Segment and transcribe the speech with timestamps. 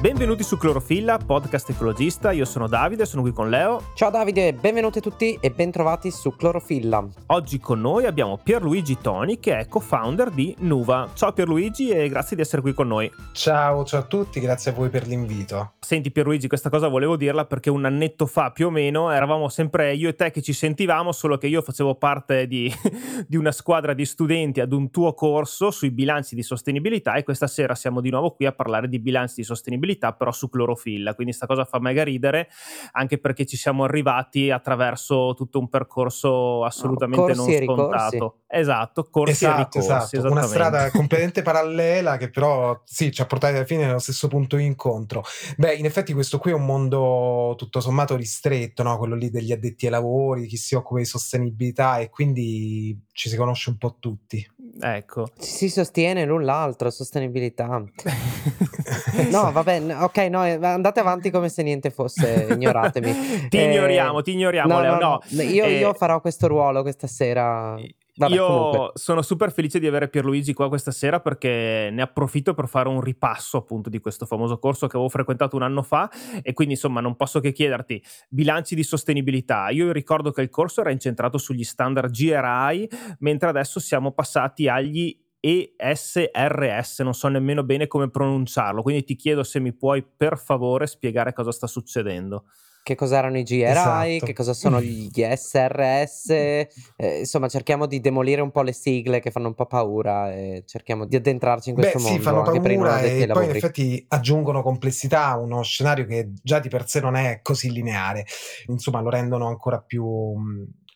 [0.00, 2.30] Benvenuti su Clorofilla, podcast ecologista.
[2.30, 3.82] Io sono Davide, sono qui con Leo.
[3.96, 7.04] Ciao Davide, benvenuti tutti e bentrovati su Clorofilla.
[7.26, 11.10] Oggi con noi abbiamo Pierluigi Toni, che è co-founder di Nuva.
[11.14, 13.10] Ciao Pierluigi e grazie di essere qui con noi.
[13.32, 15.72] Ciao, ciao a tutti, grazie a voi per l'invito.
[15.80, 19.96] Senti Pierluigi, questa cosa volevo dirla perché un annetto fa più o meno eravamo sempre
[19.96, 22.72] io e te che ci sentivamo, solo che io facevo parte di,
[23.26, 27.48] di una squadra di studenti ad un tuo corso sui bilanci di sostenibilità e questa
[27.48, 31.14] sera siamo di nuovo qui a parlare di bilanci di sostenibilità però su clorofilla.
[31.14, 32.48] Quindi sta cosa fa mega ridere,
[32.92, 38.40] anche perché ci siamo arrivati attraverso tutto un percorso assolutamente no, non scontato.
[38.46, 40.16] Esatto, corsi esatto, e ricorsi.
[40.16, 44.28] Esatto, una strada completamente parallela che però sì, ci ha portati alla fine nello stesso
[44.28, 45.22] punto di incontro.
[45.56, 48.96] Beh, in effetti questo qui è un mondo tutto sommato ristretto, no?
[48.98, 53.36] quello lì degli addetti ai lavori, chi si occupa di sostenibilità e quindi ci si
[53.36, 54.46] conosce un po' tutti.
[54.80, 55.28] Ecco.
[55.38, 57.66] Si sostiene l'un l'altro, sostenibilità.
[59.30, 63.48] no, vabbè, ok, no, eh, andate avanti come se niente fosse, ignoratemi.
[63.48, 64.98] ti eh, ignoriamo, ti ignoriamo, no, Leo.
[64.98, 65.42] No, no.
[65.42, 67.76] Io, eh, io, farò questo ruolo questa sera.
[68.18, 68.90] Vabbè, Io comunque.
[68.94, 73.00] sono super felice di avere Pierluigi qua questa sera perché ne approfitto per fare un
[73.00, 76.10] ripasso appunto di questo famoso corso che avevo frequentato un anno fa
[76.42, 79.68] e quindi insomma non posso che chiederti bilanci di sostenibilità.
[79.70, 82.88] Io ricordo che il corso era incentrato sugli standard GRI
[83.20, 85.16] mentre adesso siamo passati agli
[85.48, 90.86] ESRS, non so nemmeno bene come pronunciarlo, quindi ti chiedo se mi puoi per favore
[90.86, 92.44] spiegare cosa sta succedendo
[92.88, 94.24] che cosa erano i GRI, esatto.
[94.24, 96.30] che cosa sono gli SRS,
[96.96, 100.62] eh, insomma cerchiamo di demolire un po' le sigle che fanno un po' paura e
[100.66, 102.18] cerchiamo di addentrarci in questo Beh, mondo.
[102.18, 106.70] Sì, fanno paura e poi in effetti aggiungono complessità a uno scenario che già di
[106.70, 108.24] per sé non è così lineare,
[108.68, 110.34] insomma lo rendono ancora più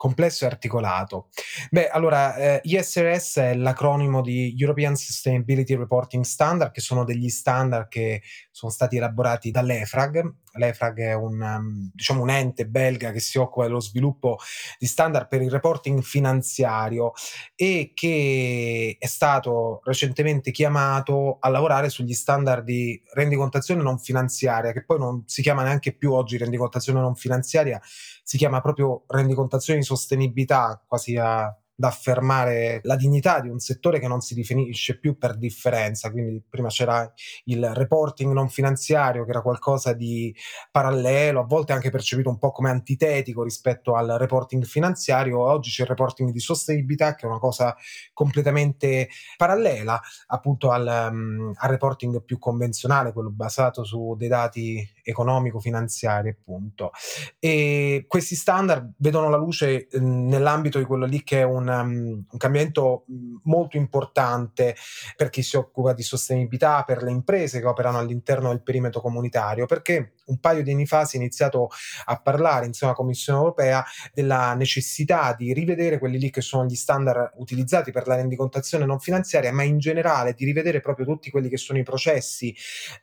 [0.02, 1.28] complesso e articolato.
[1.70, 7.86] Beh, allora, eh, ISRS è l'acronimo di European Sustainability Reporting Standard, che sono degli standard
[7.86, 10.34] che sono stati elaborati dall'EFRAG.
[10.54, 14.38] L'EFRAG è un, um, diciamo un ente belga che si occupa dello sviluppo
[14.78, 17.12] di standard per il reporting finanziario
[17.54, 24.84] e che è stato recentemente chiamato a lavorare sugli standard di rendicontazione non finanziaria, che
[24.84, 27.80] poi non si chiama neanche più oggi rendicontazione non finanziaria,
[28.22, 34.08] si chiama proprio rendicontazione di sostenibilità, quasi a affermare la dignità di un settore che
[34.08, 36.10] non si definisce più per differenza.
[36.10, 37.10] Quindi prima c'era
[37.44, 40.34] il reporting non finanziario, che era qualcosa di
[40.70, 45.40] parallelo, a volte anche percepito un po' come antitetico rispetto al reporting finanziario.
[45.40, 47.76] Oggi c'è il reporting di sostenibilità, che è una cosa
[48.12, 56.28] completamente parallela appunto al, um, al reporting più convenzionale, quello basato su dei dati economico-finanziari,
[56.28, 56.92] appunto.
[57.38, 62.24] E questi standard vedono la luce eh, nell'ambito di quello lì che è un um,
[62.30, 63.04] un cambiamento
[63.44, 64.74] molto importante
[65.16, 69.66] per chi si occupa di sostenibilità, per le imprese che operano all'interno del perimetro comunitario,
[69.66, 71.68] perché un paio di anni fa si è iniziato
[72.06, 76.74] a parlare insieme alla Commissione europea della necessità di rivedere quelli lì che sono gli
[76.74, 81.48] standard utilizzati per la rendicontazione non finanziaria, ma in generale di rivedere proprio tutti quelli
[81.48, 82.54] che sono i processi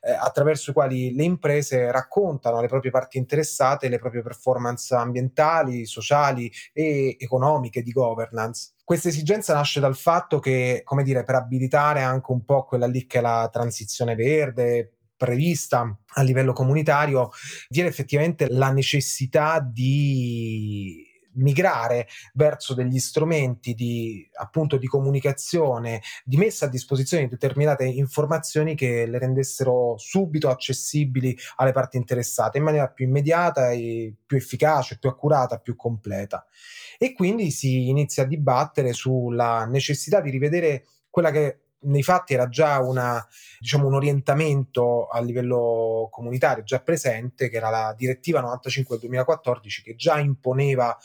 [0.02, 5.86] eh, attraverso i quali le imprese raccontano alle proprie parti interessate le proprie performance ambientali,
[5.86, 8.74] sociali e economiche di governance.
[8.84, 13.06] Questa esigenza nasce dal fatto che, come dire, per abilitare anche un po' quella lì
[13.06, 17.30] che è la transizione verde, prevista a livello comunitario,
[17.68, 26.66] viene effettivamente la necessità di migrare verso degli strumenti di, appunto, di comunicazione, di messa
[26.66, 32.90] a disposizione di determinate informazioni che le rendessero subito accessibili alle parti interessate in maniera
[32.90, 36.46] più immediata e più efficace, più accurata, più completa.
[36.98, 42.50] E quindi si inizia a dibattere sulla necessità di rivedere quella che nei fatti era
[42.50, 43.26] già una,
[43.60, 49.84] diciamo, un orientamento a livello comunitario già presente, che era la direttiva 95 del 2014,
[49.84, 50.98] che già imponeva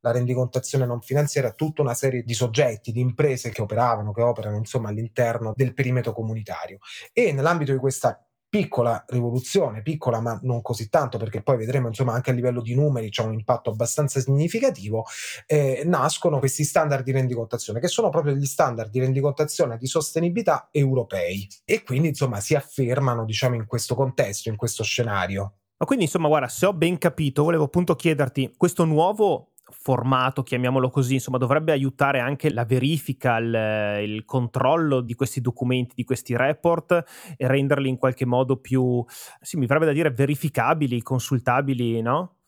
[0.00, 4.22] la rendicontazione non finanziaria a tutta una serie di soggetti, di imprese che operavano, che
[4.22, 6.78] operano insomma all'interno del perimetro comunitario.
[7.12, 12.12] E nell'ambito di questa piccola rivoluzione, piccola ma non così tanto perché poi vedremo insomma
[12.12, 15.06] anche a livello di numeri c'è un impatto abbastanza significativo,
[15.46, 20.68] eh, nascono questi standard di rendicontazione che sono proprio gli standard di rendicontazione di sostenibilità
[20.70, 25.54] europei e quindi insomma si affermano diciamo in questo contesto, in questo scenario.
[25.78, 30.90] Ma quindi insomma guarda, se ho ben capito, volevo appunto chiederti questo nuovo formato, chiamiamolo
[30.90, 36.36] così, insomma, dovrebbe aiutare anche la verifica, il, il, controllo di questi documenti, di questi
[36.36, 37.02] report
[37.36, 39.04] e renderli in qualche modo più,
[39.40, 42.41] sì, mi verrebbe da dire verificabili, consultabili, no?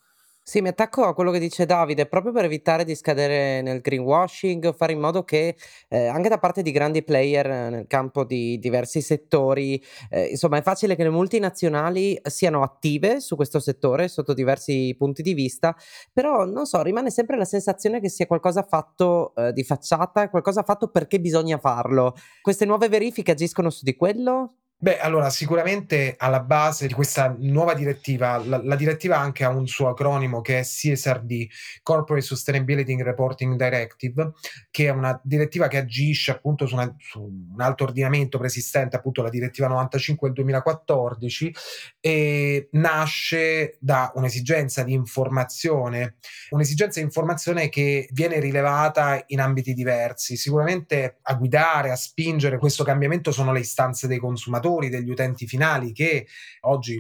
[0.47, 4.75] Sì, mi attacco a quello che dice Davide, proprio per evitare di scadere nel greenwashing,
[4.75, 5.57] fare in modo che
[5.89, 10.59] eh, anche da parte di grandi player eh, nel campo di diversi settori, eh, insomma,
[10.59, 15.75] è facile che le multinazionali siano attive su questo settore sotto diversi punti di vista,
[16.13, 20.63] però non so, rimane sempre la sensazione che sia qualcosa fatto eh, di facciata, qualcosa
[20.63, 22.15] fatto perché bisogna farlo.
[22.43, 24.57] Queste nuove verifiche agiscono su di quello?
[24.77, 29.67] Beh, allora sicuramente alla base di questa nuova direttiva, la, la, direttiva anche ha un
[29.67, 31.47] suo acronimo che è CSRD,
[31.83, 34.33] Corporate Sustainability Reporting Directive,
[34.71, 39.23] che è una direttiva che agisce appunto su, una, su un alto ordinamento preesistente, appunto
[39.23, 41.55] la direttiva 95 del 2014,
[42.01, 46.17] e nasce da un'esigenza di informazione,
[46.51, 50.37] un'esigenza di informazione che viene rilevata in ambiti diversi.
[50.37, 55.47] Sicuramente a guidare, a spingere questo cambiamento sono le istanze dei consumatori consumatori, degli utenti
[55.47, 56.27] finali che
[56.63, 56.97] oggi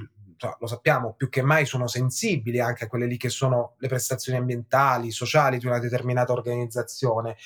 [0.59, 4.39] lo sappiamo più che mai sono sensibili anche a quelle lì che sono le prestazioni
[4.39, 7.37] ambientali, sociali di una determinata organizzazione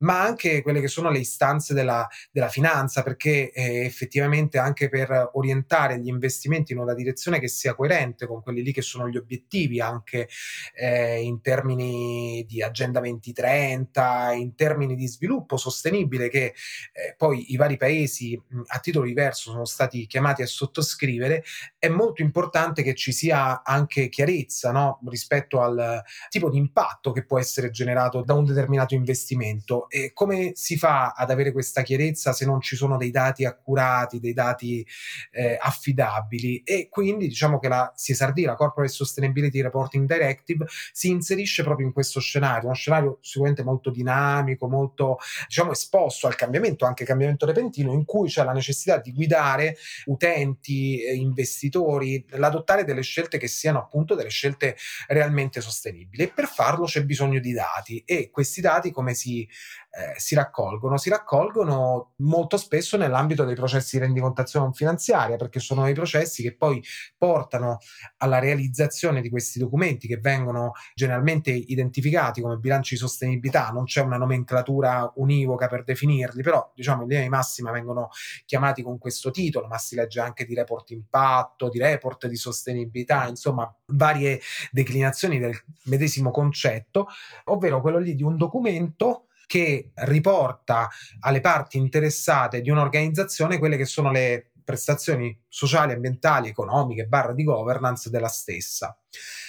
[0.00, 5.30] ma anche quelle che sono le istanze della, della finanza, perché eh, effettivamente anche per
[5.34, 9.16] orientare gli investimenti in una direzione che sia coerente con quelli lì che sono gli
[9.16, 10.28] obiettivi, anche
[10.74, 16.54] eh, in termini di Agenda 2030, in termini di sviluppo sostenibile, che
[16.92, 21.44] eh, poi i vari paesi a titolo diverso sono stati chiamati a sottoscrivere,
[21.78, 25.00] è molto importante che ci sia anche chiarezza no?
[25.08, 30.52] rispetto al tipo di impatto che può essere generato da un determinato investimento e come
[30.54, 34.86] si fa ad avere questa chiarezza se non ci sono dei dati accurati, dei dati
[35.32, 36.62] eh, affidabili?
[36.64, 41.92] E quindi diciamo che la CSRD, la Corporate Sustainability Reporting Directive, si inserisce proprio in
[41.92, 47.92] questo scenario, uno scenario sicuramente molto dinamico, molto diciamo esposto al cambiamento, anche cambiamento repentino,
[47.92, 49.76] in cui c'è la necessità di guidare
[50.06, 54.76] utenti, eh, investitori, nell'adottare delle scelte che siano appunto delle scelte
[55.08, 56.22] realmente sostenibili.
[56.22, 59.48] E per farlo c'è bisogno di dati e questi dati come si
[59.92, 60.96] eh, si raccolgono?
[60.98, 66.54] Si raccolgono molto spesso nell'ambito dei processi di rendicontazione finanziaria, perché sono i processi che
[66.54, 66.82] poi
[67.18, 67.78] portano
[68.18, 74.00] alla realizzazione di questi documenti che vengono generalmente identificati come bilanci di sostenibilità, non c'è
[74.00, 78.10] una nomenclatura univoca per definirli, però diciamo in linea di massima vengono
[78.46, 83.26] chiamati con questo titolo, ma si legge anche di report impatto, di report di sostenibilità,
[83.26, 84.40] insomma varie
[84.70, 87.08] declinazioni del medesimo concetto,
[87.44, 90.88] ovvero quello lì di un documento che riporta
[91.22, 97.42] alle parti interessate di un'organizzazione quelle che sono le prestazioni sociali, ambientali, economiche, barra di
[97.42, 98.96] governance della stessa.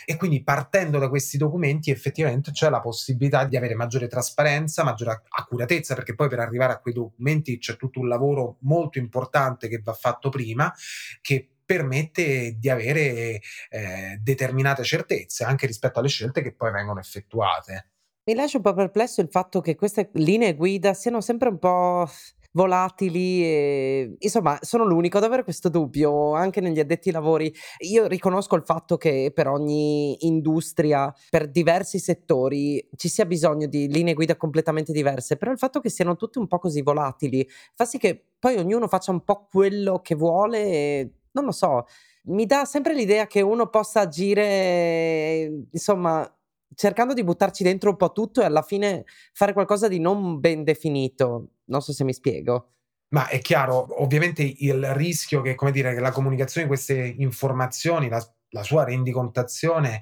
[0.03, 5.21] E quindi partendo da questi documenti effettivamente c'è la possibilità di avere maggiore trasparenza, maggiore
[5.29, 9.81] accuratezza, perché poi per arrivare a quei documenti c'è tutto un lavoro molto importante che
[9.83, 10.73] va fatto prima,
[11.21, 13.39] che permette di avere
[13.69, 17.90] eh, determinate certezze anche rispetto alle scelte che poi vengono effettuate.
[18.27, 22.05] Mi lascia un po' perplesso il fatto che queste linee guida siano sempre un po'
[22.51, 27.51] volatili e insomma sono l'unico ad avere questo dubbio anche negli addetti ai lavori.
[27.79, 33.87] Io riconosco il fatto che per ogni industria, per diversi settori ci sia bisogno di
[33.87, 37.85] linee guida completamente diverse, però il fatto che siano tutte un po' così volatili fa
[37.85, 41.85] sì che poi ognuno faccia un po' quello che vuole e non lo so,
[42.25, 46.29] mi dà sempre l'idea che uno possa agire insomma
[46.75, 50.63] cercando di buttarci dentro un po' tutto e alla fine fare qualcosa di non ben
[50.63, 51.49] definito.
[51.65, 52.73] Non so se mi spiego.
[53.09, 58.07] Ma è chiaro, ovviamente il rischio che, come dire, che la comunicazione di queste informazioni,
[58.07, 60.01] la, la sua rendicontazione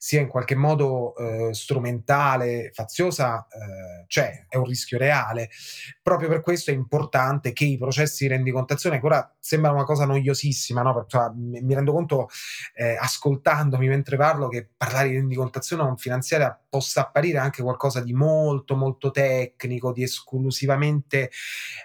[0.00, 5.50] sia in qualche modo eh, strumentale, faziosa, eh, c'è, è un rischio reale.
[6.02, 10.04] Proprio per questo è importante che i processi di rendicontazione, che ora sembra una cosa
[10.06, 11.04] noiosissima, no?
[11.08, 12.28] cioè, mi, mi, rendo conto
[12.74, 18.12] eh, ascoltandomi mentre parlo che parlare di rendicontazione non finanziaria possa apparire anche qualcosa di
[18.12, 21.30] molto molto tecnico, di esclusivamente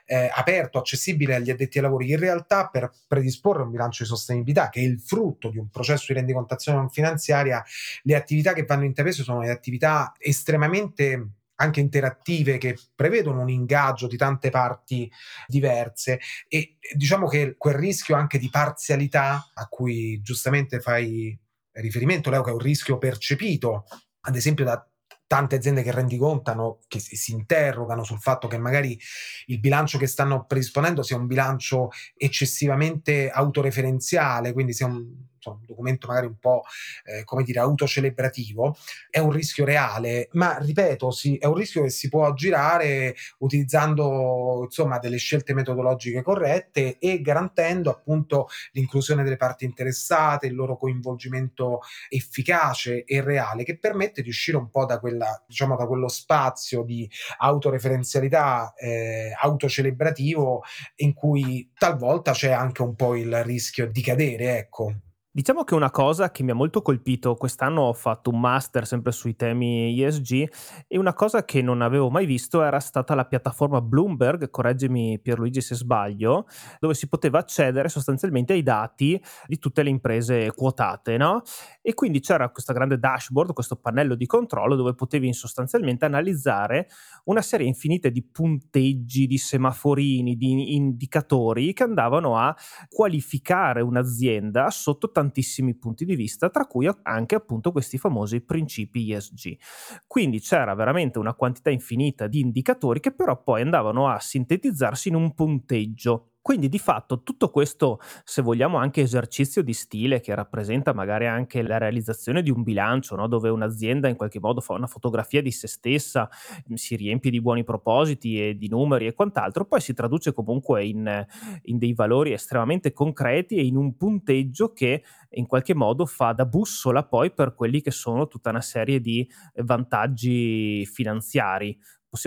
[0.05, 2.09] eh, aperto, accessibile agli addetti ai lavori.
[2.09, 6.07] In realtà per predisporre un bilancio di sostenibilità, che è il frutto di un processo
[6.09, 7.63] di rendicontazione non finanziaria,
[8.03, 14.07] le attività che vanno intraprese sono le attività estremamente anche interattive che prevedono un ingaggio
[14.07, 15.09] di tante parti
[15.47, 21.37] diverse e diciamo che quel rischio anche di parzialità a cui giustamente fai
[21.73, 23.85] riferimento, Leo, che è un rischio percepito,
[24.25, 24.85] ad esempio da
[25.27, 28.99] tante aziende che rendicontano, che si, interrogano sul fatto che magari
[29.47, 35.11] il bilancio che stanno predisponendo sia un bilancio eccessivamente autoreferenziale, quindi sia un,
[35.51, 36.63] un documento magari un po'
[37.05, 38.75] eh, come dire autocelebrativo,
[39.09, 44.61] è un rischio reale, ma ripeto, sì, è un rischio che si può aggirare utilizzando
[44.63, 51.79] insomma delle scelte metodologiche corrette e garantendo appunto l'inclusione delle parti interessate, il loro coinvolgimento
[52.09, 56.83] efficace e reale che permette di uscire un po' da quella diciamo da quello spazio
[56.83, 60.63] di autoreferenzialità eh, autocelebrativo
[60.97, 64.93] in cui talvolta c'è anche un po' il rischio di cadere, ecco.
[65.35, 69.11] Diciamo che una cosa che mi ha molto colpito, quest'anno ho fatto un master sempre
[69.11, 70.47] sui temi ESG
[70.87, 75.59] e una cosa che non avevo mai visto era stata la piattaforma Bloomberg, correggimi Pierluigi
[75.61, 76.45] se sbaglio,
[76.79, 81.41] dove si poteva accedere sostanzialmente ai dati di tutte le imprese quotate, no?
[81.81, 86.87] E quindi c'era questa grande dashboard, questo pannello di controllo dove potevi sostanzialmente analizzare
[87.25, 92.55] una serie infinita di punteggi, di semaforini, di indicatori che andavano a
[92.87, 99.11] qualificare un'azienda sotto tanti tantissimi punti di vista, tra cui anche appunto questi famosi principi
[99.11, 99.57] ESG.
[100.05, 105.15] Quindi c'era veramente una quantità infinita di indicatori che però poi andavano a sintetizzarsi in
[105.15, 110.93] un punteggio quindi di fatto tutto questo, se vogliamo, anche esercizio di stile che rappresenta
[110.93, 113.27] magari anche la realizzazione di un bilancio, no?
[113.27, 116.29] dove un'azienda in qualche modo fa una fotografia di se stessa,
[116.73, 121.25] si riempie di buoni propositi e di numeri e quant'altro, poi si traduce comunque in,
[121.61, 126.45] in dei valori estremamente concreti e in un punteggio che in qualche modo fa da
[126.45, 129.25] bussola poi per quelli che sono tutta una serie di
[129.63, 131.79] vantaggi finanziari.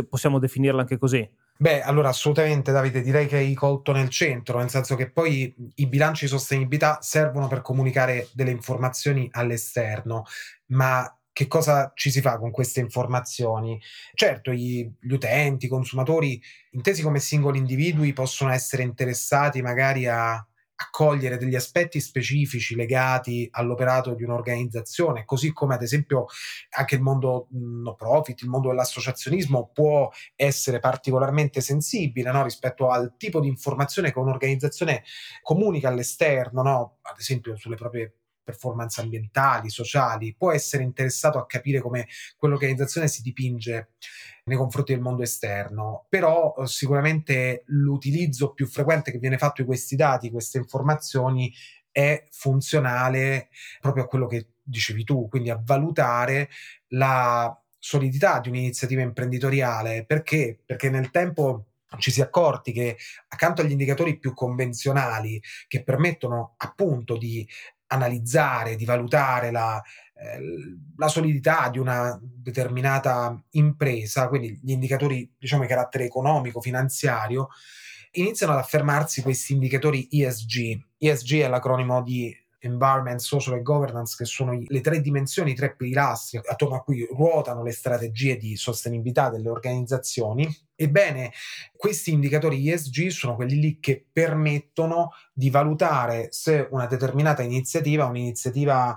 [0.08, 1.28] Possiamo definirla anche così?
[1.58, 5.86] Beh, allora assolutamente Davide, direi che hai colto nel centro, nel senso che poi i
[5.86, 10.24] bilanci di sostenibilità servono per comunicare delle informazioni all'esterno,
[10.66, 13.80] ma che cosa ci si fa con queste informazioni?
[14.14, 16.40] Certo, gli, gli, utenti, i consumatori,
[16.72, 20.46] intesi come singoli individui, possono essere interessati magari a
[20.76, 26.26] accogliere degli aspetti specifici legati all'operato di un'organizzazione, così come ad esempio
[26.70, 32.42] anche il mondo no profit, il mondo dell'associazionismo può essere particolarmente sensibile no?
[32.42, 35.02] rispetto al tipo di informazione che un'organizzazione
[35.42, 36.98] comunica all'esterno, no?
[37.02, 38.14] ad esempio sulle proprie
[38.46, 43.88] performance ambientali, sociali, può essere interessato a capire come quell'organizzazione si dipinge
[44.44, 49.66] nei confronti del mondo esterno, però eh, sicuramente l'utilizzo più frequente che viene fatto di
[49.66, 51.52] questi dati, queste informazioni,
[51.90, 53.48] è funzionale
[53.80, 56.50] proprio a quello che dicevi tu, quindi a valutare
[56.88, 60.04] la solidità di un'iniziativa imprenditoriale.
[60.04, 60.60] Perché?
[60.64, 62.96] Perché nel tempo ci si è accorti che
[63.28, 67.48] accanto agli indicatori più convenzionali che permettono appunto di
[67.88, 69.82] analizzare, di valutare la,
[70.14, 70.40] eh,
[70.96, 77.48] la solidità di una determinata impresa, quindi gli indicatori diciamo di carattere economico, finanziario,
[78.12, 80.78] iniziano ad affermarsi questi indicatori ESG.
[80.98, 85.74] ESG è l'acronimo di environment, social e governance, che sono le tre dimensioni, i tre
[85.74, 90.48] pilastri attorno a cui ruotano le strategie di sostenibilità delle organizzazioni.
[90.74, 91.32] Ebbene,
[91.76, 98.94] questi indicatori ESG sono quelli lì che permettono di valutare se una determinata iniziativa, un'iniziativa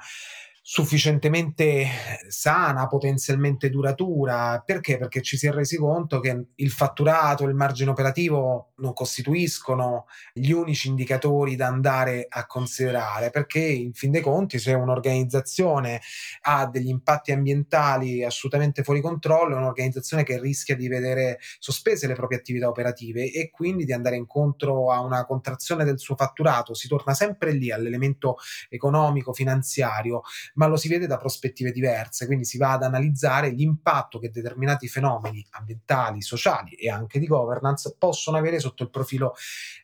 [0.71, 1.87] sufficientemente
[2.27, 4.61] sana, potenzialmente duratura.
[4.63, 4.99] Perché?
[4.99, 10.51] Perché ci si è resi conto che il fatturato, il margine operativo non costituiscono gli
[10.51, 16.01] unici indicatori da andare a considerare, perché in fin dei conti se un'organizzazione
[16.41, 22.13] ha degli impatti ambientali assolutamente fuori controllo, è un'organizzazione che rischia di vedere sospese le
[22.13, 26.75] proprie attività operative e quindi di andare incontro a una contrazione del suo fatturato.
[26.75, 28.35] Si torna sempre lì all'elemento
[28.69, 30.21] economico, finanziario
[30.59, 34.89] ma lo si vede da prospettive diverse, quindi si va ad analizzare l'impatto che determinati
[34.89, 39.35] fenomeni ambientali, sociali e anche di governance possono avere sotto il profilo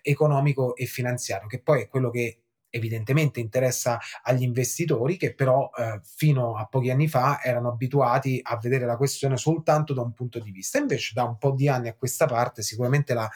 [0.02, 6.02] economico e finanziario, che poi è quello che evidentemente interessa agli investitori che però eh,
[6.04, 10.40] fino a pochi anni fa erano abituati a vedere la questione soltanto da un punto
[10.40, 10.78] di vista.
[10.78, 13.30] Invece da un po' di anni a questa parte sicuramente la,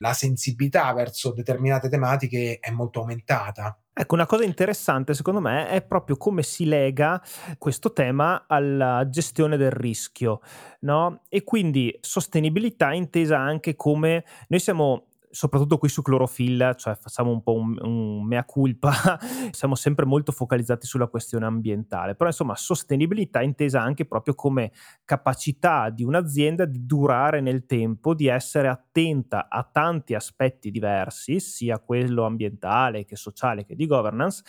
[0.00, 3.74] la sensibilità verso determinate tematiche è molto aumentata.
[4.00, 7.20] Ecco, una cosa interessante secondo me è proprio come si lega
[7.58, 10.40] questo tema alla gestione del rischio,
[10.82, 11.22] no?
[11.28, 17.42] E quindi sostenibilità intesa anche come noi siamo soprattutto qui su Clorofilla, cioè facciamo un
[17.42, 18.92] po' un, un, mea culpa,
[19.50, 24.72] siamo sempre molto focalizzati sulla questione ambientale, però insomma sostenibilità intesa anche proprio come
[25.04, 31.78] capacità di un'azienda di durare nel tempo, di essere attenta a tanti aspetti diversi, sia
[31.78, 34.42] quello ambientale che sociale che di governance,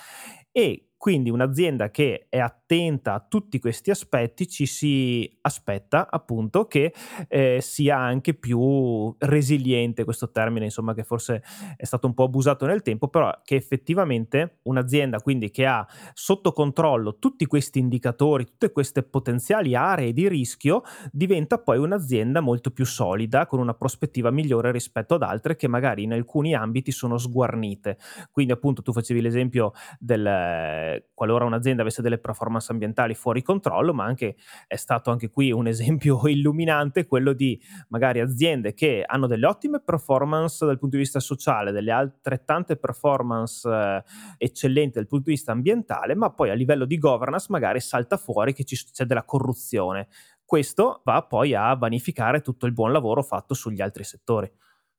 [0.52, 6.94] e Quindi un'azienda che è attenta a tutti questi aspetti ci si aspetta appunto che
[7.30, 11.42] eh, sia anche più resiliente, questo termine insomma che forse
[11.78, 16.52] è stato un po' abusato nel tempo, però che effettivamente un'azienda quindi che ha sotto
[16.52, 20.82] controllo tutti questi indicatori, tutte queste potenziali aree di rischio,
[21.14, 26.04] diventa poi un'azienda molto più solida, con una prospettiva migliore rispetto ad altre che magari
[26.04, 27.98] in alcuni ambiti sono sguarnite.
[28.32, 34.06] Quindi appunto tu facevi l'esempio del qualora un'azienda avesse delle performance ambientali fuori controllo, ma
[34.06, 34.36] anche
[34.68, 39.82] è stato anche qui un esempio illuminante quello di magari aziende che hanno delle ottime
[39.82, 44.04] performance dal punto di vista sociale, delle altrettante performance eh,
[44.38, 48.54] eccellenti dal punto di vista ambientale, ma poi a livello di governance magari salta fuori
[48.54, 50.08] che ci, c'è della corruzione.
[50.44, 54.52] Questo va poi a vanificare tutto il buon lavoro fatto sugli altri settori.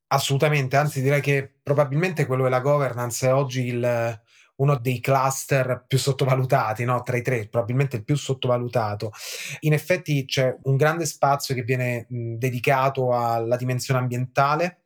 [0.07, 4.21] Assolutamente, anzi direi che probabilmente quello della governance è oggi il,
[4.61, 7.01] uno dei cluster più sottovalutati, no?
[7.01, 9.11] tra i tre, probabilmente il più sottovalutato.
[9.61, 14.81] In effetti c'è un grande spazio che viene mh, dedicato alla dimensione ambientale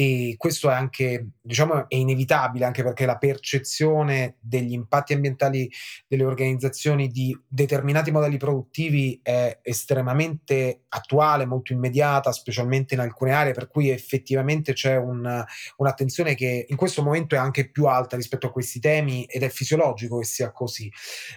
[0.00, 5.68] e questo è anche, diciamo, è inevitabile anche perché la percezione degli impatti ambientali
[6.06, 13.54] delle organizzazioni di determinati modelli produttivi è estremamente attuale, molto immediata, specialmente in alcune aree,
[13.54, 15.44] per cui effettivamente c'è un,
[15.78, 19.48] un'attenzione che in questo momento è anche più alta rispetto a questi temi ed è
[19.48, 20.88] fisiologico che sia così.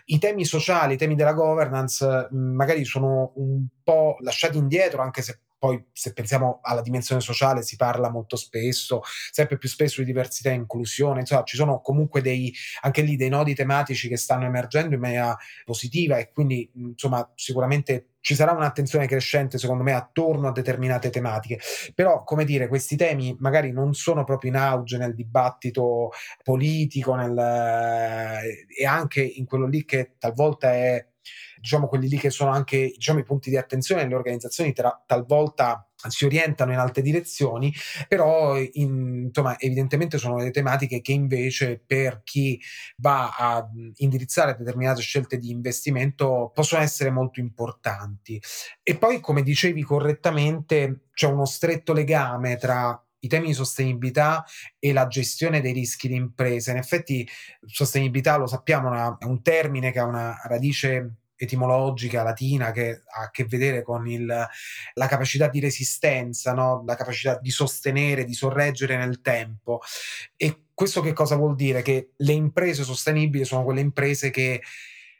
[0.05, 5.39] I temi sociali, i temi della governance magari sono un po' lasciati indietro, anche se
[5.61, 10.49] poi se pensiamo alla dimensione sociale si parla molto spesso, sempre più spesso di diversità
[10.49, 12.51] e inclusione, insomma ci sono comunque dei,
[12.81, 18.07] anche lì dei nodi tematici che stanno emergendo in maniera positiva e quindi insomma sicuramente
[18.21, 21.59] ci sarà un'attenzione crescente secondo me attorno a determinate tematiche,
[21.93, 26.09] però come dire questi temi magari non sono proprio in auge nel dibattito
[26.43, 31.05] politico nel, e anche in quello lì che talvolta è
[31.61, 35.85] diciamo quelli lì che sono anche diciamo, i punti di attenzione delle organizzazioni tra, talvolta
[36.07, 37.71] si orientano in altre direzioni,
[38.07, 42.59] però in, insomma, evidentemente sono delle tematiche che invece per chi
[42.97, 48.41] va a indirizzare determinate scelte di investimento possono essere molto importanti.
[48.81, 54.43] E poi, come dicevi correttamente, c'è uno stretto legame tra i temi di sostenibilità
[54.79, 56.71] e la gestione dei rischi di impresa.
[56.71, 57.27] In effetti,
[57.65, 63.31] sostenibilità lo sappiamo, è un termine che ha una radice etimologica latina che ha a
[63.31, 66.83] che vedere con il, la capacità di resistenza, no?
[66.85, 69.81] la capacità di sostenere, di sorreggere nel tempo.
[70.35, 71.81] E questo che cosa vuol dire?
[71.81, 74.61] Che le imprese sostenibili sono quelle imprese che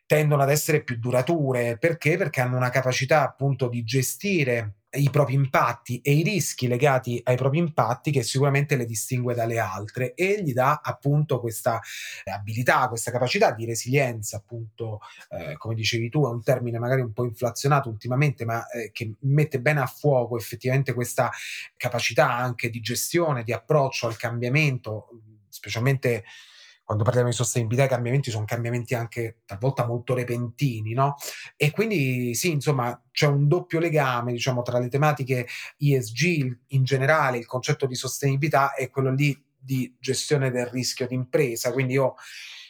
[0.06, 1.78] tendono ad essere più durature.
[1.80, 2.18] Perché?
[2.18, 7.38] Perché hanno una capacità appunto di gestire i propri impatti e i rischi legati ai
[7.38, 11.80] propri impatti che sicuramente le distingue dalle altre e gli dà appunto questa
[12.26, 15.00] abilità, questa capacità di resilienza, appunto,
[15.30, 19.14] eh, come dicevi tu, è un termine magari un po' inflazionato ultimamente, ma eh, che
[19.22, 21.32] mette bene a fuoco effettivamente questa
[21.78, 25.10] capacità anche di gestione, di approccio al cambiamento,
[25.48, 26.24] specialmente
[26.92, 31.16] quando parliamo di sostenibilità i cambiamenti sono cambiamenti anche talvolta molto repentini, no?
[31.56, 37.38] E quindi sì, insomma, c'è un doppio legame, diciamo, tra le tematiche ESG in generale,
[37.38, 41.72] il concetto di sostenibilità e quello lì di gestione del rischio d'impresa.
[41.72, 42.16] Quindi io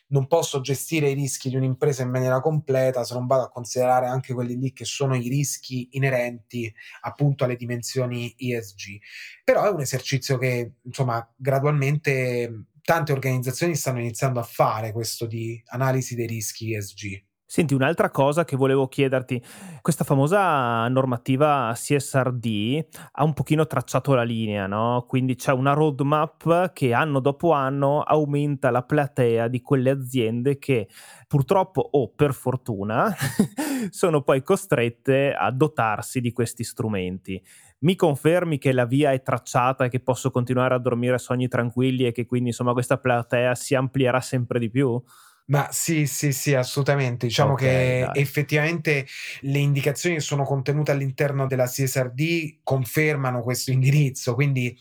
[0.10, 4.06] non posso gestire i rischi di un'impresa in maniera completa se non vado a considerare
[4.06, 9.00] anche quelli lì che sono i rischi inerenti appunto alle dimensioni ESG.
[9.44, 15.62] Però è un esercizio che, insomma, gradualmente tante organizzazioni stanno iniziando a fare questo di
[15.68, 17.24] analisi dei rischi ESG.
[17.52, 19.44] Senti, un'altra cosa che volevo chiederti,
[19.82, 25.04] questa famosa normativa CSRD ha un pochino tracciato la linea, no?
[25.06, 30.88] Quindi c'è una roadmap che anno dopo anno aumenta la platea di quelle aziende che
[31.28, 33.14] purtroppo o per fortuna
[33.92, 37.44] sono poi costrette a dotarsi di questi strumenti.
[37.80, 42.06] Mi confermi che la via è tracciata e che posso continuare a dormire sogni tranquilli
[42.06, 45.04] e che quindi insomma questa platea si amplierà sempre di più?
[45.48, 47.28] Ma sì, sì, sì, assolutamente.
[47.28, 48.22] Diciamo okay, che dai.
[48.22, 49.06] effettivamente
[49.42, 54.78] le indicazioni che sono contenute all'interno della CSRD confermano questo indirizzo, quindi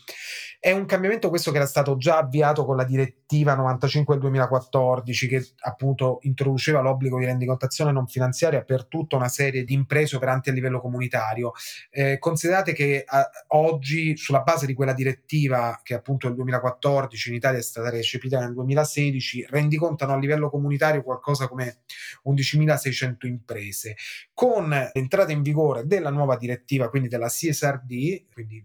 [0.63, 5.27] è un cambiamento questo che era stato già avviato con la direttiva 95 del 2014
[5.27, 10.51] che appunto introduceva l'obbligo di rendicontazione non finanziaria per tutta una serie di imprese operanti
[10.51, 11.53] a livello comunitario.
[11.89, 13.05] Eh, considerate che eh,
[13.47, 18.37] oggi sulla base di quella direttiva che appunto nel 2014 in Italia è stata recepita
[18.37, 21.79] nel 2016 rendicontano a livello comunitario qualcosa come
[22.25, 23.95] 11.600 imprese.
[24.33, 28.63] Con l'entrata in vigore della nuova direttiva, quindi della CSRD, quindi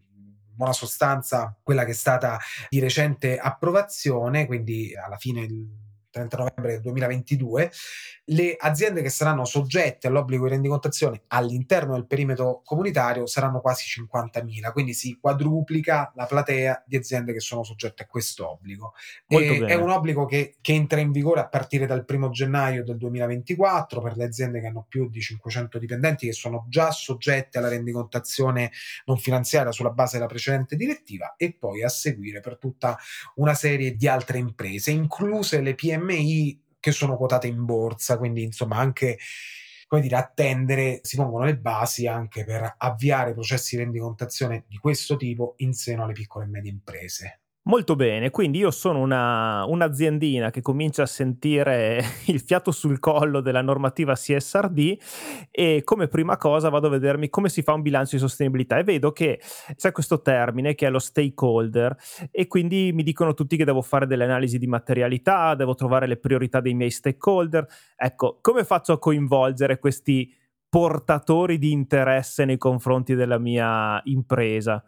[0.56, 5.46] buona sostanza quella che è stata di recente approvazione, quindi alla fine
[6.16, 7.70] 30 novembre del 2022,
[8.30, 14.72] le aziende che saranno soggette all'obbligo di rendicontazione all'interno del perimetro comunitario saranno quasi 50.000,
[14.72, 18.94] quindi si quadruplica la platea di aziende che sono soggette a questo obbligo.
[19.28, 24.00] è un obbligo che, che, entra in vigore a partire dal 1 gennaio del 2024
[24.00, 28.72] per le aziende che hanno più di 500 dipendenti che sono già soggette alla rendicontazione
[29.04, 32.98] non finanziaria sulla base della precedente direttiva e poi a seguire per tutta
[33.36, 36.05] una serie di altre imprese, incluse le PMI
[36.78, 39.18] che sono quotate in borsa, quindi insomma anche
[39.86, 45.16] come dire, attendere, si pongono le basi anche per avviare processi di rendicontazione di questo
[45.16, 47.40] tipo in seno alle piccole e medie imprese.
[47.68, 53.40] Molto bene, quindi io sono una, un'aziendina che comincia a sentire il fiato sul collo
[53.40, 54.96] della normativa CSRD
[55.50, 58.84] e come prima cosa vado a vedermi come si fa un bilancio di sostenibilità e
[58.84, 59.40] vedo che
[59.74, 61.96] c'è questo termine che è lo stakeholder
[62.30, 66.18] e quindi mi dicono tutti che devo fare delle analisi di materialità, devo trovare le
[66.18, 67.66] priorità dei miei stakeholder.
[67.96, 70.32] Ecco, come faccio a coinvolgere questi
[70.68, 74.80] portatori di interesse nei confronti della mia impresa?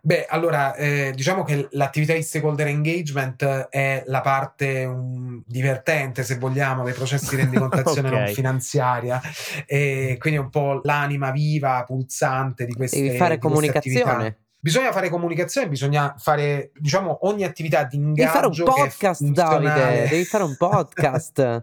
[0.00, 6.38] Beh, allora, eh, diciamo che l'attività di stakeholder engagement è la parte um, divertente, se
[6.38, 8.24] vogliamo, dei processi di rendicontazione okay.
[8.24, 9.20] non finanziaria,
[9.66, 14.38] e quindi è un po' l'anima viva, pulsante di queste Devi fare comunicazione.
[14.60, 18.14] Bisogna fare comunicazione, bisogna fare, diciamo, ogni attività di ingaggio.
[18.14, 21.62] Devi fare un podcast, Davide, devi fare un podcast.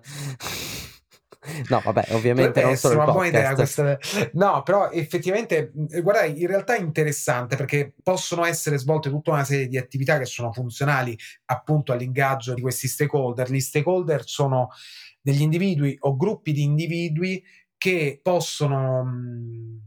[1.70, 3.98] No, vabbè, ovviamente non solo una buona idea questa.
[4.34, 9.68] No, però effettivamente, guarda, in realtà è interessante perché possono essere svolte tutta una serie
[9.68, 13.52] di attività che sono funzionali appunto all'ingaggio di questi stakeholder.
[13.52, 14.70] Gli stakeholder sono
[15.22, 17.44] degli individui o gruppi di individui
[17.84, 19.04] che possono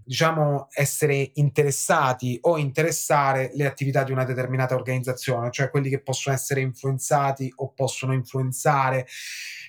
[0.04, 6.34] diciamo essere interessati o interessare le attività di una determinata organizzazione, cioè quelli che possono
[6.36, 9.06] essere influenzati o possono influenzare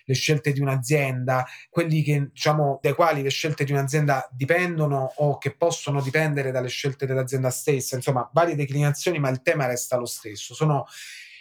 [0.04, 5.38] le scelte di un'azienda, quelli che, diciamo, dai quali le scelte di un'azienda dipendono o
[5.38, 10.06] che possono dipendere dalle scelte dell'azienda stessa, insomma, varie declinazioni, ma il tema resta lo
[10.06, 10.54] stesso.
[10.54, 10.86] Sono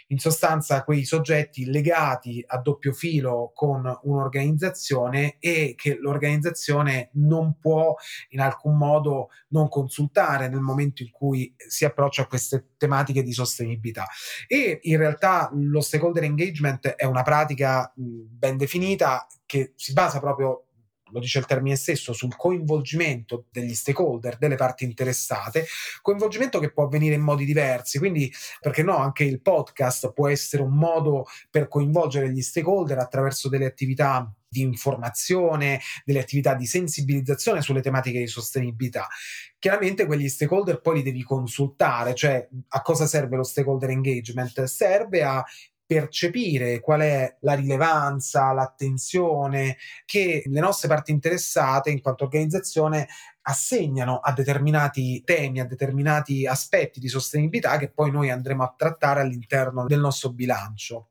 [0.08, 7.94] in sostanza quei soggetti legati a doppio filo con un'organizzazione e che l'organizzazione non può
[8.30, 13.32] in alcun modo non consultare nel momento in cui si approccia a queste tematiche di
[13.32, 14.06] sostenibilità.
[14.46, 20.65] E in realtà lo stakeholder engagement è una pratica ben definita che si basa proprio
[21.10, 25.66] lo dice il termine stesso, sul coinvolgimento degli stakeholder, delle parti interessate,
[26.02, 30.62] coinvolgimento che può avvenire in modi diversi, quindi perché no, anche il podcast può essere
[30.62, 37.60] un modo per coinvolgere gli stakeholder attraverso delle attività di informazione, delle attività di sensibilizzazione
[37.60, 39.06] sulle tematiche di sostenibilità.
[39.58, 44.62] Chiaramente quegli stakeholder poi li devi consultare, cioè a cosa serve lo stakeholder engagement?
[44.64, 45.44] Serve a
[45.86, 53.06] percepire qual è la rilevanza, l'attenzione che le nostre parti interessate in quanto organizzazione
[53.42, 59.20] assegnano a determinati temi, a determinati aspetti di sostenibilità che poi noi andremo a trattare
[59.20, 61.10] all'interno del nostro bilancio.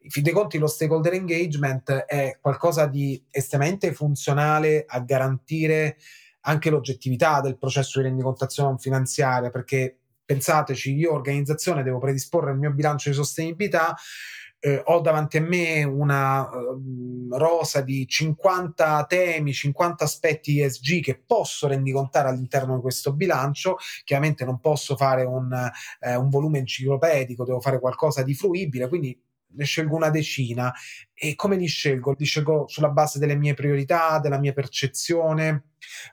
[0.00, 5.98] In fin dei conti lo stakeholder engagement è qualcosa di estremamente funzionale a garantire
[6.42, 9.97] anche l'oggettività del processo di rendicontazione finanziaria, perché
[10.28, 13.96] pensateci, io organizzazione devo predisporre il mio bilancio di sostenibilità,
[14.60, 21.18] eh, ho davanti a me una uh, rosa di 50 temi, 50 aspetti ESG che
[21.24, 23.76] posso rendicontare all'interno di questo bilancio.
[24.04, 25.50] Chiaramente non posso fare un,
[26.00, 29.18] eh, un volume enciclopedico, devo fare qualcosa di fruibile, quindi
[29.50, 30.70] ne scelgo una decina.
[31.14, 32.14] E come li scelgo?
[32.18, 35.68] Li scelgo sulla base delle mie priorità, della mia percezione,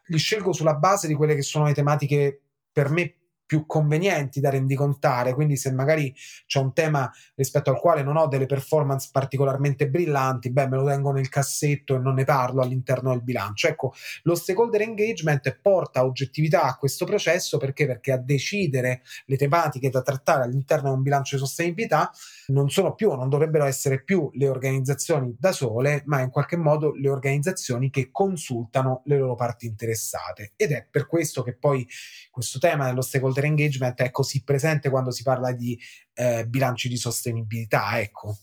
[0.06, 2.40] li scelgo sulla base di quelle che sono le tematiche
[2.72, 6.14] per me più convenienti da rendicontare, quindi se magari
[6.46, 10.86] c'è un tema rispetto al quale non ho delle performance particolarmente brillanti, beh, me lo
[10.86, 13.68] tengo nel cassetto e non ne parlo all'interno del bilancio.
[13.68, 17.86] Ecco, lo stakeholder engagement porta oggettività a questo processo perché?
[17.86, 22.12] Perché a decidere le tematiche da trattare all'interno di un bilancio di sostenibilità
[22.48, 26.94] non sono più, non dovrebbero essere più le organizzazioni da sole, ma in qualche modo
[26.94, 30.54] le organizzazioni che consultano le loro parti interessate.
[30.56, 31.88] Ed è per questo che poi
[32.32, 35.78] questo tema dello stakeholder engagement è così presente quando si parla di
[36.14, 38.38] eh, bilanci di sostenibilità, ecco.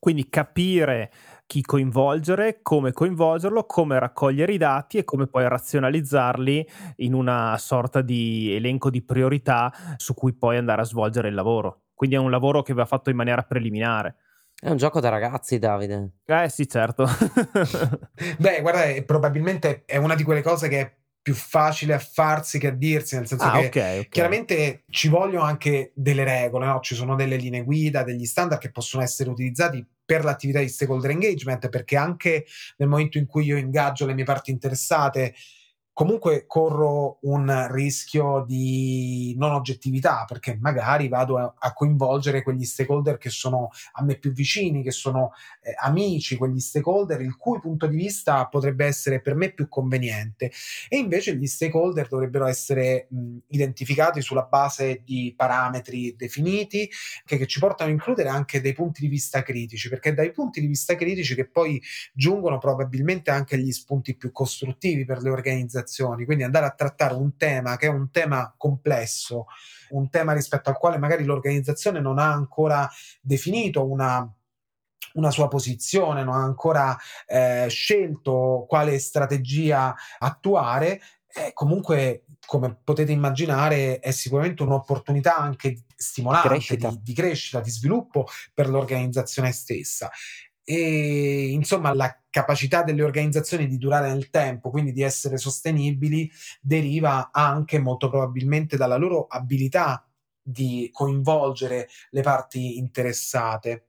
[0.00, 1.12] Quindi capire
[1.46, 8.00] chi coinvolgere, come coinvolgerlo, come raccogliere i dati e come poi razionalizzarli in una sorta
[8.00, 11.82] di elenco di priorità su cui poi andare a svolgere il lavoro.
[11.92, 14.16] Quindi è un lavoro che va fatto in maniera preliminare.
[14.58, 16.12] È un gioco da ragazzi, Davide.
[16.24, 17.06] Eh sì, certo.
[18.38, 22.72] Beh, guarda, probabilmente è una di quelle cose che più facile a farsi che a
[22.72, 24.08] dirsi, nel senso ah, che okay, okay.
[24.08, 26.80] chiaramente ci vogliono anche delle regole, no?
[26.80, 31.10] ci sono delle linee guida, degli standard che possono essere utilizzati per l'attività di stakeholder
[31.10, 32.46] engagement, perché anche
[32.78, 35.34] nel momento in cui io ingaggio le mie parti interessate,
[35.92, 43.18] comunque corro un rischio di non oggettività perché magari vado a, a coinvolgere quegli stakeholder
[43.18, 47.86] che sono a me più vicini, che sono eh, amici, quegli stakeholder il cui punto
[47.86, 50.50] di vista potrebbe essere per me più conveniente.
[50.88, 56.88] E invece gli stakeholder dovrebbero essere mh, identificati sulla base di parametri definiti
[57.24, 60.60] che, che ci portano a includere anche dei punti di vista critici perché dai punti
[60.60, 61.80] di vista critici che poi
[62.14, 67.14] giungono probabilmente anche gli spunti più costruttivi per le organizzazioni organizzazioni, quindi andare a trattare
[67.14, 69.46] un tema che è un tema complesso,
[69.90, 72.88] un tema rispetto al quale magari l'organizzazione non ha ancora
[73.20, 74.32] definito una
[75.12, 83.10] una sua posizione, non ha ancora eh, scelto quale strategia attuare, eh, comunque come potete
[83.10, 86.90] immaginare è sicuramente un'opportunità anche stimolante crescita.
[86.90, 90.08] Di, di crescita, di sviluppo per l'organizzazione stessa
[90.70, 96.30] e insomma la capacità delle organizzazioni di durare nel tempo, quindi di essere sostenibili,
[96.60, 100.06] deriva anche molto probabilmente dalla loro abilità
[100.40, 103.86] di coinvolgere le parti interessate.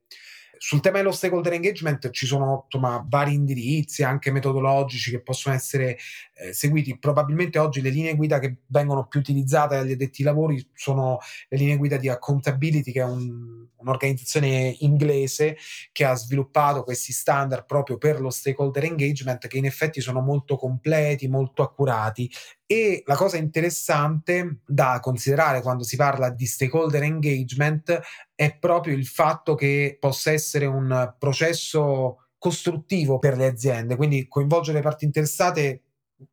[0.64, 5.98] Sul tema dello stakeholder engagement ci sono insomma, vari indirizzi, anche metodologici che possono essere
[6.36, 7.00] eh, seguiti.
[7.00, 11.18] Probabilmente oggi le linee guida che vengono più utilizzate dagli addetti ai lavori sono
[11.50, 15.58] le linee guida di Accountability, che è un, un'organizzazione inglese
[15.92, 20.58] che ha sviluppato questi standard proprio per lo stakeholder engagement, che in effetti sono molto
[20.58, 22.32] completi, molto accurati
[22.72, 28.00] e la cosa interessante da considerare quando si parla di stakeholder engagement
[28.34, 34.78] è proprio il fatto che possa essere un processo costruttivo per le aziende, quindi coinvolgere
[34.78, 35.82] le parti interessate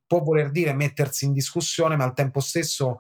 [0.07, 2.98] può voler dire mettersi in discussione, ma al tempo stesso,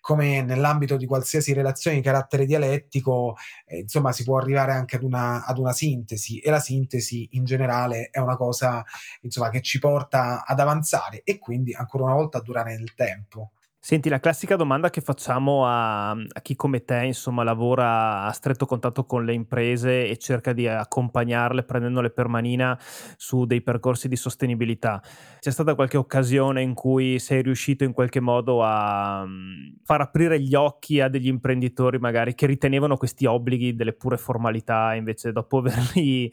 [0.00, 5.02] come nell'ambito di qualsiasi relazione di carattere dialettico, eh, insomma, si può arrivare anche ad
[5.02, 8.84] una, ad una, sintesi e la sintesi in generale è una cosa
[9.22, 13.52] insomma, che ci porta ad avanzare e quindi ancora una volta a durare nel tempo.
[13.86, 18.66] Senti, la classica domanda che facciamo a, a, chi come te, insomma, lavora a stretto
[18.66, 22.76] contatto con le imprese e cerca di accompagnarle prendendole per manina
[23.16, 25.00] su dei percorsi di sostenibilità.
[25.38, 30.40] C'è stata qualche occasione in cui sei riuscito in qualche modo a um, far aprire
[30.40, 35.58] gli occhi a degli imprenditori magari che ritenevano questi obblighi delle pure formalità, invece dopo
[35.62, 36.28] averli,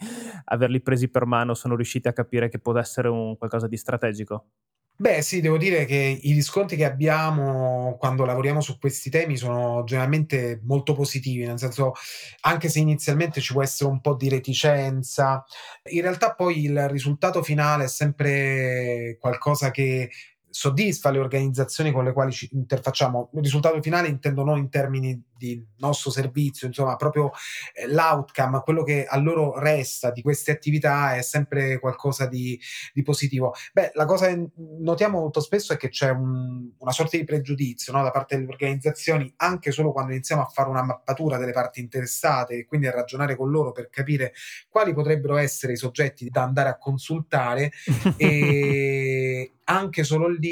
[0.45, 4.47] averli presi per mano sono riusciti a capire che può essere un qualcosa di strategico?
[4.95, 9.83] Beh, sì, devo dire che i riscontri che abbiamo quando lavoriamo su questi temi sono
[9.85, 11.93] generalmente molto positivi, nel senso,
[12.41, 15.43] anche se inizialmente ci può essere un po' di reticenza,
[15.89, 20.09] in realtà poi il risultato finale è sempre qualcosa che
[20.53, 23.31] soddisfa le organizzazioni con le quali ci interfacciamo.
[23.33, 27.31] Il risultato finale intendo non in termini di nostro servizio, insomma, proprio
[27.73, 32.57] eh, l'outcome, quello che a loro resta di queste attività è sempre qualcosa di,
[32.93, 33.53] di positivo.
[33.73, 37.91] Beh, la cosa che notiamo molto spesso è che c'è un, una sorta di pregiudizio
[37.91, 41.79] no, da parte delle organizzazioni, anche solo quando iniziamo a fare una mappatura delle parti
[41.79, 44.33] interessate e quindi a ragionare con loro per capire
[44.69, 47.71] quali potrebbero essere i soggetti da andare a consultare
[48.17, 50.42] e anche solo lì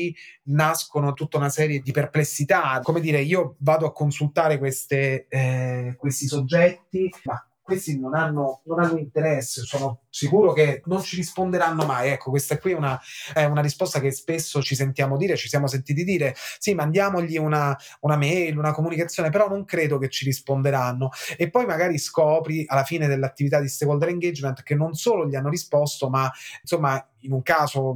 [0.43, 2.79] nascono tutta una serie di perplessità.
[2.81, 8.79] Come dire, io vado a consultare queste, eh, questi soggetti, ma questi non hanno, non
[8.79, 12.09] hanno interesse, sono sicuro che non ci risponderanno mai.
[12.09, 12.99] Ecco, questa qui è una,
[13.33, 17.75] è una, risposta che spesso ci sentiamo dire, ci siamo sentiti dire, sì, mandiamogli una,
[18.01, 21.09] una, mail, una comunicazione, però non credo che ci risponderanno.
[21.37, 25.49] E poi magari scopri alla fine dell'attività di stakeholder engagement che non solo gli hanno
[25.49, 26.29] risposto, ma
[26.61, 27.95] insomma in un caso,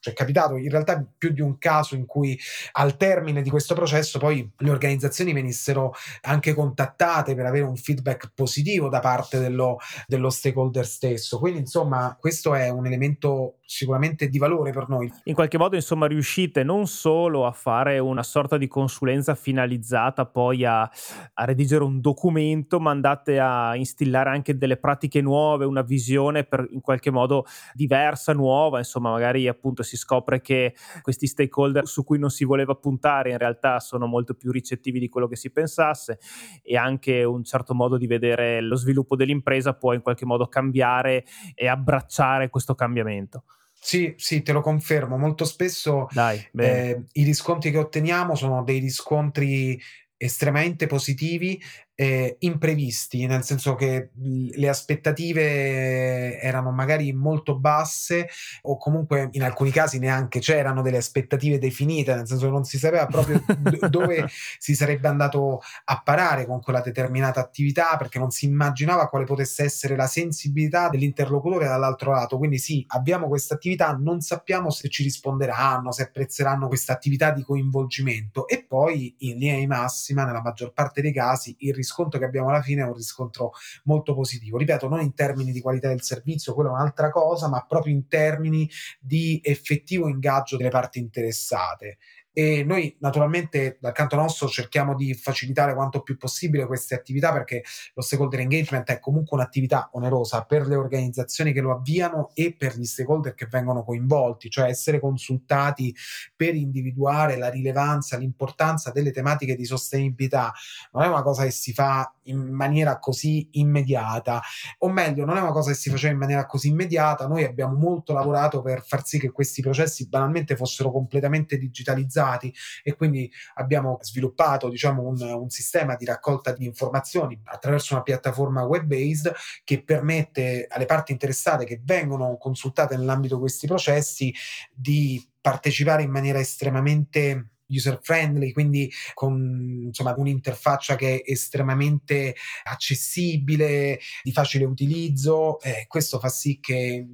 [0.00, 2.38] cioè è capitato in realtà più di un caso in cui
[2.72, 8.32] al termine di questo processo poi le organizzazioni venissero anche contattate per avere un feedback
[8.34, 11.37] positivo da parte dello, dello stakeholder stesso.
[11.38, 15.12] Quindi, insomma, questo è un elemento sicuramente di valore per noi.
[15.24, 20.64] In qualche modo, insomma, riuscite non solo a fare una sorta di consulenza finalizzata poi
[20.64, 26.44] a, a redigere un documento, ma andate a instillare anche delle pratiche nuove, una visione
[26.44, 28.78] per, in qualche modo diversa, nuova.
[28.78, 33.38] Insomma, magari appunto si scopre che questi stakeholder su cui non si voleva puntare in
[33.38, 36.18] realtà sono molto più ricettivi di quello che si pensasse
[36.62, 41.26] e anche un certo modo di vedere lo sviluppo dell'impresa può in qualche modo cambiare
[41.54, 43.44] e abbracciare questo cambiamento.
[43.80, 45.16] Sì, sì, te lo confermo.
[45.16, 49.80] Molto spesso Dai, eh, i riscontri che otteniamo sono dei riscontri
[50.16, 51.60] estremamente positivi
[52.00, 58.28] eh, imprevisti, nel senso che le aspettative erano magari molto basse
[58.62, 62.78] o comunque in alcuni casi neanche c'erano delle aspettative definite, nel senso che non si
[62.78, 63.42] sapeva proprio
[63.90, 69.24] dove si sarebbe andato a parare con quella determinata attività perché non si immaginava quale
[69.24, 72.38] potesse essere la sensibilità dell'interlocutore dall'altro lato.
[72.38, 77.42] Quindi sì, abbiamo questa attività, non sappiamo se ci risponderanno, se apprezzeranno questa attività di
[77.42, 82.26] coinvolgimento e poi in linea di massima nella maggior parte dei casi il riscontro che
[82.26, 83.52] abbiamo alla fine è un riscontro
[83.84, 84.58] molto positivo.
[84.58, 88.06] Ripeto, non in termini di qualità del servizio, quello è un'altra cosa, ma proprio in
[88.06, 88.68] termini
[89.00, 91.98] di effettivo ingaggio delle parti interessate
[92.38, 97.64] e noi naturalmente dal canto nostro cerchiamo di facilitare quanto più possibile queste attività perché
[97.94, 102.78] lo stakeholder engagement è comunque un'attività onerosa per le organizzazioni che lo avviano e per
[102.78, 105.92] gli stakeholder che vengono coinvolti, cioè essere consultati
[106.36, 110.52] per individuare la rilevanza, l'importanza delle tematiche di sostenibilità.
[110.92, 114.40] Non è una cosa che si fa in maniera così immediata,
[114.78, 117.74] o meglio, non è una cosa che si faceva in maniera così immediata, noi abbiamo
[117.74, 123.30] molto lavorato per far sì che questi processi banalmente fossero completamente digitalizzati dati e quindi
[123.54, 129.32] abbiamo sviluppato diciamo, un, un sistema di raccolta di informazioni attraverso una piattaforma web-based
[129.64, 134.34] che permette alle parti interessate che vengono consultate nell'ambito di questi processi
[134.72, 143.98] di partecipare in maniera estremamente user friendly, quindi con insomma, un'interfaccia che è estremamente accessibile,
[144.22, 145.60] di facile utilizzo.
[145.60, 147.06] Eh, questo fa sì che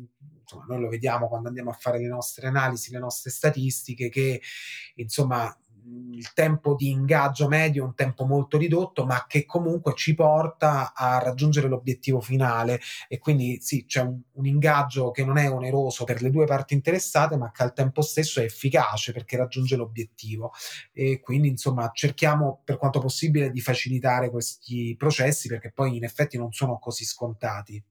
[0.55, 4.41] insomma, noi lo vediamo quando andiamo a fare le nostre analisi, le nostre statistiche, che
[4.97, 5.57] insomma
[6.13, 10.95] il tempo di ingaggio medio è un tempo molto ridotto, ma che comunque ci porta
[10.95, 12.81] a raggiungere l'obiettivo finale.
[13.07, 16.75] E quindi sì, c'è un, un, ingaggio che non è oneroso per le due parti
[16.75, 20.53] interessate, ma che al tempo stesso è efficace perché raggiunge l'obiettivo.
[20.93, 26.39] E quindi, insomma, cerchiamo per quanto possibile di facilitare questi processi perché poi in effetti
[26.39, 27.83] non sono così scontati.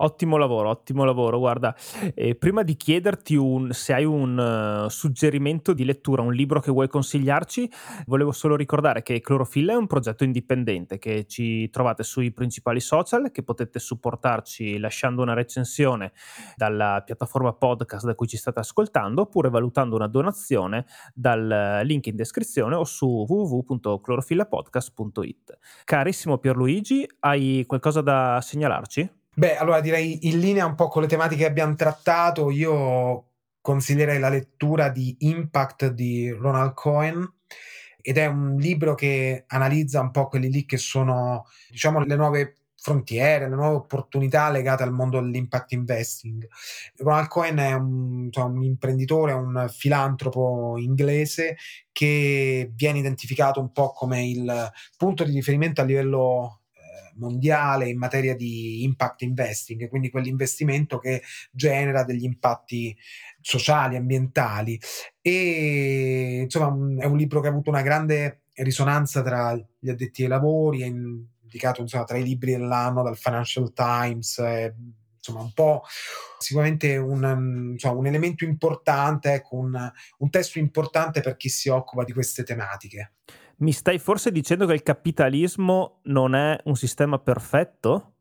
[0.00, 1.40] Ottimo lavoro, ottimo lavoro.
[1.40, 1.74] Guarda,
[2.14, 6.70] eh, prima di chiederti un, se hai un uh, suggerimento di lettura, un libro che
[6.70, 7.68] vuoi consigliarci,
[8.06, 13.32] volevo solo ricordare che Clorofilla è un progetto indipendente che ci trovate sui principali social,
[13.32, 16.12] che potete supportarci lasciando una recensione
[16.54, 22.14] dalla piattaforma podcast da cui ci state ascoltando, oppure valutando una donazione dal link in
[22.14, 25.58] descrizione o su www.clorofillapodcast.it.
[25.82, 29.17] Carissimo Pierluigi, hai qualcosa da segnalarci?
[29.38, 33.26] Beh, allora direi in linea un po' con le tematiche che abbiamo trattato, io
[33.60, 37.34] consiglierei la lettura di Impact di Ronald Cohen
[38.00, 42.56] ed è un libro che analizza un po' quelli lì che sono, diciamo, le nuove
[42.74, 46.44] frontiere, le nuove opportunità legate al mondo dell'impact investing.
[46.96, 51.58] Ronald Cohen è un, insomma, un imprenditore, un filantropo inglese
[51.92, 56.57] che viene identificato un po' come il punto di riferimento a livello
[57.18, 62.96] mondiale in materia di impact investing, quindi quell'investimento che genera degli impatti
[63.40, 64.80] sociali, ambientali.
[65.20, 70.28] E insomma, è un libro che ha avuto una grande risonanza tra gli addetti ai
[70.28, 74.38] lavori, è indicato insomma, tra i libri dell'anno dal Financial Times.
[74.38, 74.74] Eh,
[75.16, 75.82] insomma, un po'
[76.38, 82.04] sicuramente un, insomma, un elemento importante, ecco, un, un testo importante per chi si occupa
[82.04, 83.12] di queste tematiche.
[83.58, 88.12] Mi stai forse dicendo che il capitalismo non è un sistema perfetto?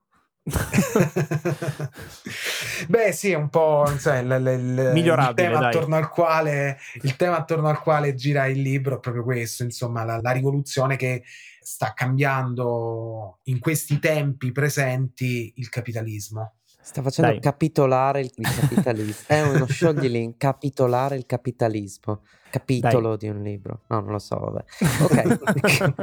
[2.87, 7.37] Beh, sì, è un po' cioè, l- l- il, tema attorno al quale, il tema
[7.37, 11.23] attorno al quale gira il libro è proprio questo, insomma, la, la rivoluzione che
[11.59, 16.56] sta cambiando in questi tempi presenti il capitalismo.
[16.87, 17.41] Sta facendo Dai.
[17.41, 19.25] capitolare il, capitalismo.
[19.27, 22.21] È uno scioglilin, capitolare il capitalismo.
[22.49, 23.17] Capitolo Dai.
[23.17, 23.81] di un libro.
[23.87, 24.63] No, non lo so, vabbè.
[25.01, 25.93] Ok.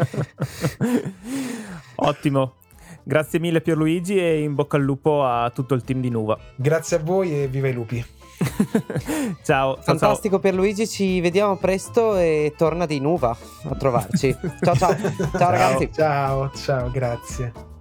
[1.97, 2.57] Ottimo.
[3.03, 6.39] Grazie mille Pierluigi e in bocca al lupo a tutto il team di Nuva.
[6.55, 8.05] Grazie a voi e viva i lupi.
[9.43, 9.79] ciao.
[9.81, 10.41] Fantastico ciao.
[10.41, 13.35] Pierluigi, ci vediamo presto e torna di Nuva
[13.71, 14.37] a trovarci.
[14.61, 14.95] ciao ciao.
[14.95, 15.91] Ciao, ciao ragazzi.
[15.91, 17.73] Ciao, ciao, grazie.